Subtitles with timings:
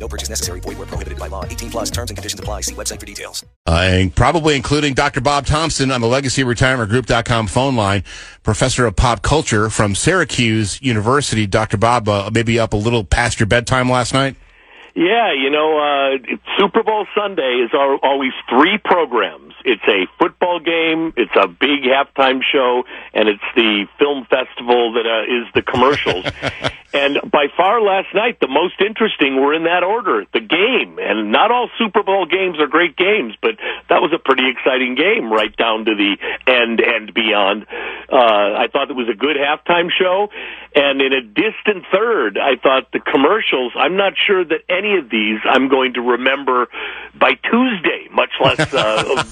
[0.00, 0.60] No purchase necessary.
[0.60, 1.44] Void where prohibited by law.
[1.44, 2.62] 18 plus terms and conditions apply.
[2.62, 3.44] See website for details.
[3.66, 5.20] Uh, and probably including Dr.
[5.20, 8.02] Bob Thompson on the Legacy Retirement Group.com phone line,
[8.42, 11.46] professor of pop culture from Syracuse University.
[11.46, 11.76] Dr.
[11.76, 14.36] Bob, uh, maybe up a little past your bedtime last night?
[14.94, 19.54] Yeah, you know, uh, Super Bowl Sunday is al- always three programs.
[19.64, 25.06] It's a football game, it's a big halftime show, and it's the film festival that
[25.06, 26.24] uh, is the commercials.
[26.94, 30.24] and by far last night, the most interesting were in that order.
[30.32, 33.56] The game, and not all Super Bowl games are great games, but
[33.88, 37.66] that was a pretty exciting game right down to the end and beyond.
[38.10, 40.28] Uh, I thought it was a good halftime show,
[40.74, 43.72] and in a distant third, I thought the commercials.
[43.76, 46.68] I'm not sure that any of these I'm going to remember
[47.18, 49.24] by Tuesday, much less uh,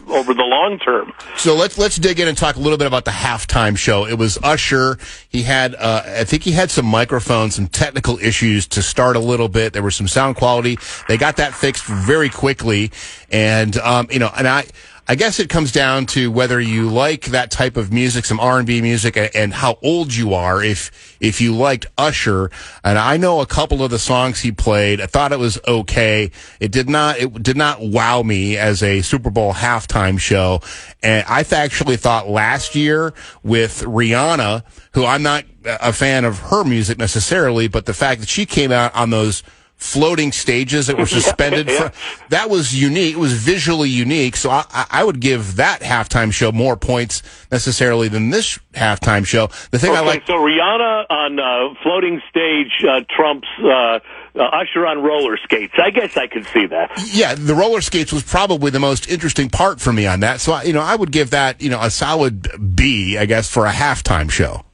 [0.08, 1.12] over the long term.
[1.36, 4.06] So let's let's dig in and talk a little bit about the halftime show.
[4.06, 4.98] It was Usher.
[5.28, 9.20] He had, uh, I think he had some microphones, some technical issues to start a
[9.20, 9.72] little bit.
[9.72, 10.78] There was some sound quality.
[11.08, 12.90] They got that fixed very quickly,
[13.30, 14.66] and um, you know, and I.
[15.08, 18.58] I guess it comes down to whether you like that type of music, some R
[18.58, 20.62] and B music, and, and how old you are.
[20.62, 22.50] If if you liked Usher,
[22.82, 26.32] and I know a couple of the songs he played, I thought it was okay.
[26.58, 30.60] It did not it did not wow me as a Super Bowl halftime show.
[31.04, 36.64] And I actually thought last year with Rihanna, who I'm not a fan of her
[36.64, 39.44] music necessarily, but the fact that she came out on those
[39.76, 41.68] floating stages that were suspended.
[41.68, 41.88] Yeah.
[41.90, 43.14] For, that was unique.
[43.14, 44.36] It was visually unique.
[44.36, 49.48] So I, I- would give that halftime show more points necessarily than this halftime show.
[49.70, 54.00] The thing I like, so Rihanna on uh, floating stage uh, trumps uh, uh,
[54.34, 55.74] Usher on roller skates.
[55.78, 56.90] I guess I could see that.
[57.12, 60.40] yeah, the roller skates was probably the most interesting part for me on that.
[60.40, 63.48] So I, you know, I would give that you know a solid B, I guess,
[63.48, 64.64] for a halftime show.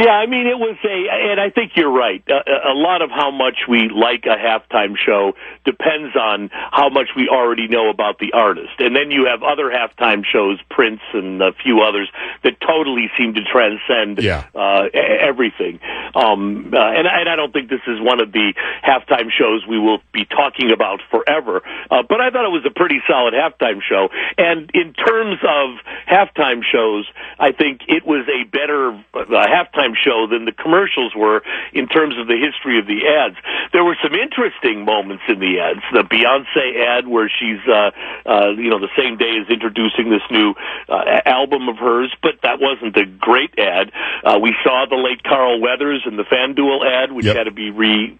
[0.00, 2.22] Yeah, I mean, it was a, and I think you're right.
[2.28, 5.34] A, a lot of how much we like a halftime show
[5.66, 8.72] depends on how much we already know about the artist.
[8.78, 12.08] And then you have other halftime shows, Prince and a few others,
[12.44, 14.44] that totally seem to transcend Yeah.
[14.54, 15.80] uh, everything.
[16.14, 19.66] Um, uh, and, I- and I don't think this is one of the halftime shows
[19.68, 21.62] we will be talking about forever.
[21.90, 24.08] Uh, but I thought it was a pretty solid halftime show.
[24.38, 25.76] And in terms of
[26.10, 27.06] halftime shows,
[27.38, 31.42] I think it was a better uh, halftime show than the commercials were
[31.72, 33.36] in terms of the history of the ads.
[33.72, 35.80] There were some interesting moments in the ads.
[35.92, 37.90] The Beyonce ad where she's, uh,
[38.26, 40.54] uh, you know, the same day as introducing this new
[40.88, 43.92] uh, album of hers, but that wasn't a great ad.
[44.24, 47.36] Uh, we saw the late Carl Weathers in the FanDuel ad, which Yep.
[47.36, 48.18] had to be re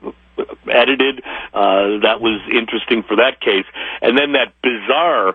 [0.68, 1.22] edited.
[1.52, 3.66] Uh, that was interesting for that case.
[4.00, 5.34] And then that bizarre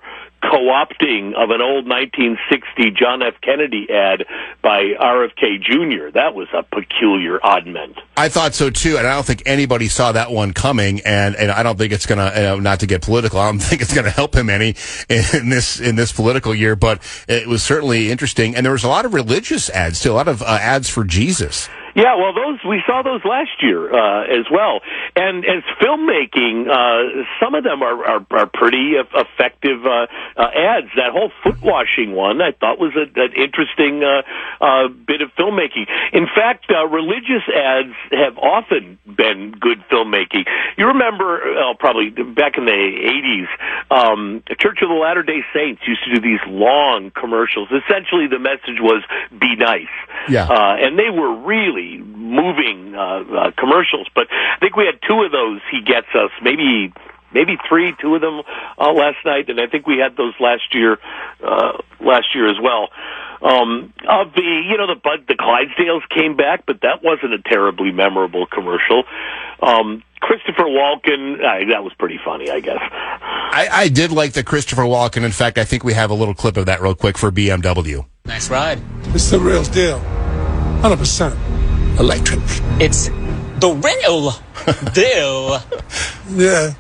[0.50, 3.34] co-opting of an old 1960 John F.
[3.42, 4.26] Kennedy ad
[4.62, 6.12] by RFK Jr.
[6.12, 7.98] That was a peculiar oddment.
[8.18, 11.02] I thought so too, and I don't think anybody saw that one coming.
[11.02, 13.94] And, and I don't think it's gonna, not to get political, I don't think it's
[13.94, 14.76] gonna help him any
[15.10, 16.76] in this in this political year.
[16.76, 20.14] But it was certainly interesting, and there was a lot of religious ads too, a
[20.14, 21.70] lot of uh, ads for Jesus.
[21.96, 24.82] Yeah, well, those we saw those last year uh, as well.
[25.16, 30.92] And as filmmaking, uh, some of them are are, are pretty effective uh, uh, ads.
[30.98, 34.24] That whole foot washing one, I thought was a, an interesting uh,
[34.60, 35.88] uh, bit of filmmaking.
[36.12, 40.44] In fact, uh, religious ads have often been good filmmaking.
[40.76, 43.48] You remember, uh, probably back in the '80s,
[43.90, 47.70] um, Church of the Latter Day Saints used to do these long commercials.
[47.72, 49.02] Essentially, the message was
[49.32, 49.88] "Be nice."
[50.28, 50.44] Yeah.
[50.44, 54.08] Uh, and they were really moving uh, uh, commercials.
[54.14, 55.62] But I think we had two of those.
[55.72, 56.94] He gets us maybe
[57.34, 58.42] maybe three, two of them
[58.80, 60.98] uh, last night, and I think we had those last year
[61.44, 62.90] uh, last year as well.
[63.42, 67.42] Um, of the you know the Bud the Clydesdales came back, but that wasn't a
[67.42, 69.04] terribly memorable commercial.
[69.62, 72.80] Um, Christopher Walken, uh, that was pretty funny, I guess.
[72.82, 75.24] I, I did like the Christopher Walken.
[75.24, 78.06] In fact, I think we have a little clip of that real quick for BMW.
[78.26, 78.82] Nice ride.
[79.14, 80.00] It's the real deal.
[80.00, 81.55] 100%.
[82.00, 82.40] Electric.
[82.80, 83.08] It's
[83.60, 84.32] the real
[84.94, 85.62] deal.
[86.36, 86.72] Yeah.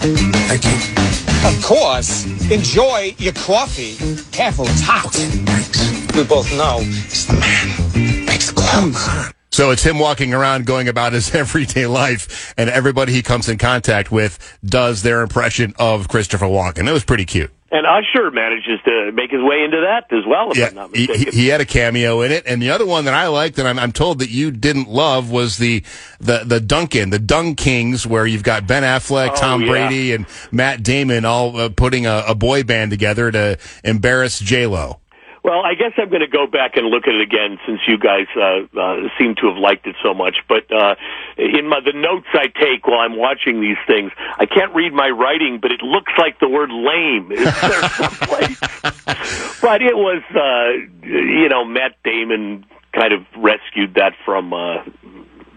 [0.00, 1.48] Thank you.
[1.48, 2.24] Of course.
[2.50, 3.96] Enjoy your coffee.
[4.30, 5.12] Careful, it's hot.
[5.12, 6.16] Thanks.
[6.16, 8.24] We both know it's the man.
[8.26, 9.32] Makes the clothes.
[9.50, 13.58] So it's him walking around going about his everyday life, and everybody he comes in
[13.58, 16.88] contact with does their impression of Christopher Walken.
[16.88, 17.50] It was pretty cute.
[17.74, 21.48] And Usher manages to make his way into that as well, Yeah, not he, he-
[21.48, 23.92] had a cameo in it, and the other one that I liked, and I'm, I'm
[23.92, 25.82] told that you didn't love, was the
[26.20, 29.68] the the Dunkin', the DunKings, where you've got Ben Affleck, Oh, Tom yeah.
[29.68, 34.66] Brady, and Matt Damon all uh, putting a, a boy band together to embarrass J
[34.66, 35.00] Lo.
[35.44, 37.98] Well, I guess I'm going to go back and look at it again since you
[37.98, 40.36] guys uh, uh, seem to have liked it so much.
[40.48, 40.94] But uh,
[41.36, 45.08] in my, the notes I take while I'm watching these things, I can't read my
[45.08, 48.60] writing, but it looks like the word "lame" is there someplace.
[49.60, 54.84] but it was, uh, you know, Matt Damon kind of rescued that from uh,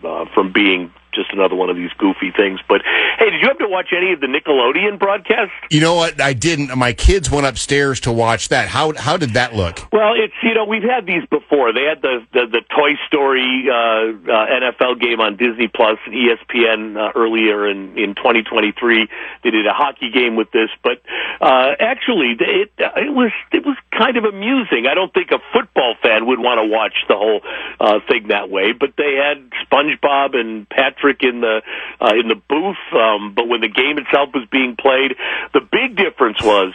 [0.03, 2.59] uh, from being just another one of these goofy things.
[2.67, 2.81] But
[3.17, 5.53] hey, did you have to watch any of the Nickelodeon broadcasts?
[5.71, 6.21] You know what?
[6.21, 6.75] I didn't.
[6.77, 8.67] My kids went upstairs to watch that.
[8.67, 9.79] How how did that look?
[9.91, 11.73] Well, it's you know we've had these before.
[11.73, 16.13] They had the the, the Toy Story uh, uh, NFL game on Disney Plus and
[16.13, 19.07] ESPN uh, earlier in in 2023.
[19.43, 21.01] They did a hockey game with this, but
[21.41, 24.87] uh, actually it it was it was kind of amusing.
[24.89, 27.41] I don't think a football fan would want to watch the whole
[27.79, 31.61] uh, thing that way, but they had SpongeBob and Patrick in the
[32.01, 32.77] uh, in the booth.
[32.93, 35.15] Um, but when the game itself was being played,
[35.53, 36.73] the big difference was.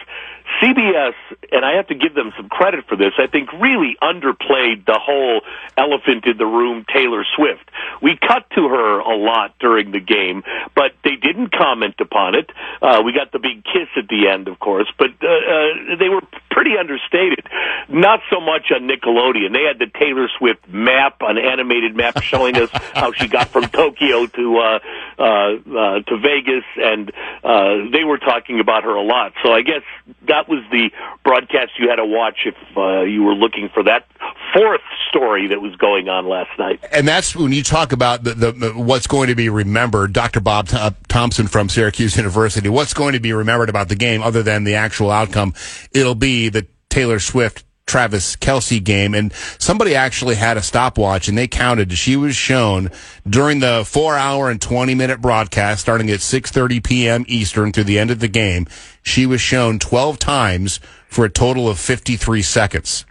[0.63, 1.15] CBS,
[1.53, 4.99] and I have to give them some credit for this, I think really underplayed the
[5.01, 5.43] whole
[5.77, 7.71] elephant in the room Taylor Swift.
[8.03, 10.43] We cut to her a lot during the game,
[10.75, 12.51] but they didn't comment upon it.
[12.83, 16.09] Uh, we got the big kiss at the end, of course, but uh, uh, they
[16.09, 17.47] were pretty understated.
[17.89, 19.53] Not so much on Nickelodeon.
[19.53, 23.65] They had the Taylor Swift map, an animated map showing us how she got from
[23.65, 24.79] Tokyo to uh,
[25.21, 27.13] uh, uh, to Vegas, and
[27.45, 29.33] uh, they were talking about her a lot.
[29.43, 29.83] So I guess
[30.27, 30.91] that was the
[31.25, 34.07] broadcast you had to watch if uh, you were looking for that
[34.55, 36.83] fourth story that was going on last night.
[36.91, 40.13] And that's when you talk about the, the, the what's going to be remembered.
[40.13, 40.41] Dr.
[40.41, 42.69] Bob Th- Thompson from Syracuse University.
[42.69, 45.55] What's going to be remembered about the game, other than the actual outcome?
[45.93, 47.65] It'll be the Taylor Swift.
[47.91, 51.93] Travis Kelce game, and somebody actually had a stopwatch, and they counted.
[51.93, 52.91] She was shown
[53.29, 57.25] during the four-hour and twenty-minute broadcast, starting at six thirty p.m.
[57.27, 58.69] Eastern through the end of the game.
[59.03, 60.79] She was shown twelve times
[61.09, 63.05] for a total of fifty-three seconds.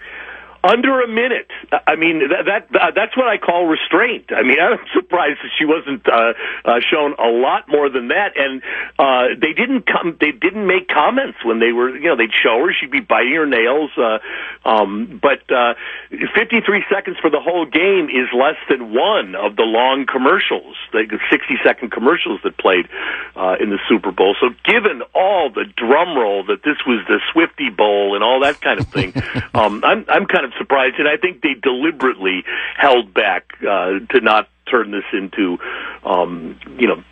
[0.64, 1.50] Under a minute.
[1.88, 4.32] I mean, that, that uh, that's what I call restraint.
[4.36, 6.34] I mean, I'm surprised that she wasn't uh,
[6.66, 8.36] uh, shown a lot more than that.
[8.36, 8.62] And
[9.00, 10.18] uh, they didn't come.
[10.20, 11.96] They didn't make comments when they were.
[11.96, 12.74] You know, they'd show her.
[12.74, 13.92] She'd be biting her nails.
[13.98, 14.20] Uh,
[14.68, 15.76] um, but uh,
[16.10, 21.08] 53 seconds for the whole game is less than one of the long commercials, the
[21.30, 22.88] 60 second commercials that played
[23.36, 24.36] uh, in the Super Bowl.
[24.40, 28.60] So, given all the drum roll that this was the Swifty Bowl and all that
[28.62, 29.14] kind of thing,
[29.54, 32.44] um, I'm I'm kind of surprised, and I think they deliberately
[32.78, 35.58] held back uh, to not turn this into,
[36.04, 37.04] um, you know,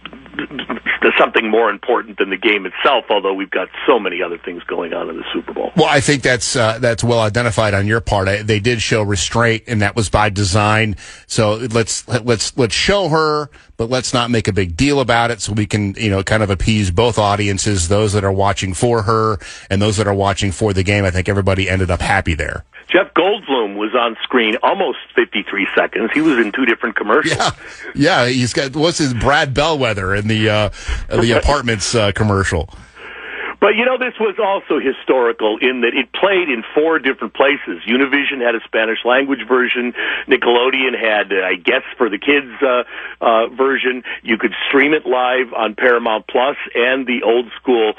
[1.17, 3.05] something more important than the game itself.
[3.09, 5.71] Although we've got so many other things going on in the Super Bowl.
[5.75, 8.27] Well, I think that's uh, that's well identified on your part.
[8.27, 10.95] I, they did show restraint, and that was by design.
[11.25, 15.41] So let's let's let's show her, but let's not make a big deal about it,
[15.41, 19.03] so we can you know kind of appease both audiences, those that are watching for
[19.03, 19.37] her
[19.69, 21.05] and those that are watching for the game.
[21.05, 22.65] I think everybody ended up happy there.
[22.89, 26.09] Jeff Goldblum was on screen almost 53 seconds.
[26.13, 27.37] He was in two different commercials.
[27.37, 27.51] Yeah,
[27.95, 28.27] yeah.
[28.27, 30.69] He's got what's his Brad Bellflower in the uh,
[31.09, 32.69] the apartments uh, commercial.
[33.59, 37.81] But you know, this was also historical in that it played in four different places.
[37.87, 39.93] Univision had a Spanish language version.
[40.27, 42.83] Nickelodeon had, I guess, for the kids uh,
[43.19, 44.03] uh, version.
[44.21, 47.93] You could stream it live on Paramount Plus and the old school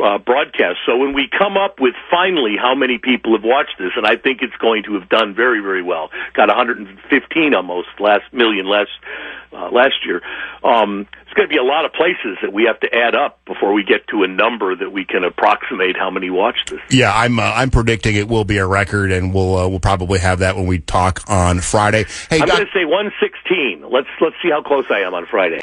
[0.00, 0.78] uh, broadcast.
[0.86, 4.16] So when we come up with finally how many people have watched this, and I
[4.16, 6.10] think it's going to have done very, very well.
[6.34, 8.90] Got 115 almost last million last
[9.52, 10.20] uh, last year.
[10.64, 13.44] Um, it's going to be a lot of places that we have to add up
[13.44, 16.80] before we get to a number that we can approximate how many watched this.
[16.90, 20.18] Yeah, I'm uh, I'm predicting it will be a record, and we'll uh, we'll probably
[20.18, 22.04] have that when we talk on Friday.
[22.30, 23.90] Hey, I'm going to say 116.
[23.90, 25.62] Let's let's see how close I am on Friday.